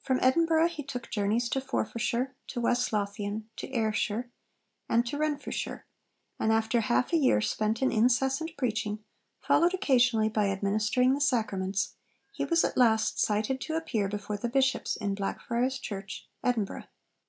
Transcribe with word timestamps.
From 0.00 0.18
Edinburgh 0.22 0.70
he 0.70 0.82
took 0.82 1.08
journeys 1.08 1.48
to 1.50 1.60
Forfarshire, 1.60 2.34
to 2.48 2.60
West 2.60 2.92
Lothian, 2.92 3.48
to 3.58 3.70
Ayrshire, 3.72 4.28
and 4.88 5.06
to 5.06 5.16
Renfrewshire; 5.16 5.86
and 6.40 6.52
after 6.52 6.80
half 6.80 7.12
a 7.12 7.16
year 7.16 7.40
spent 7.40 7.80
in 7.80 7.92
incessant 7.92 8.56
preaching, 8.58 9.04
followed 9.38 9.72
occasionally 9.72 10.28
by 10.28 10.48
administering 10.50 11.14
the 11.14 11.20
Sacraments, 11.20 11.94
he 12.32 12.44
was 12.44 12.64
at 12.64 12.76
last 12.76 13.20
cited 13.20 13.60
to 13.60 13.76
appear 13.76 14.08
before 14.08 14.36
the 14.36 14.48
bishops 14.48 14.96
in 14.96 15.10
the 15.10 15.14
Blackfriars 15.14 15.78
Church, 15.78 16.26
Edinburgh. 16.42 16.88